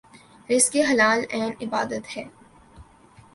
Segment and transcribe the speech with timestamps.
[0.49, 2.23] رزق حلال عین عبادت ہے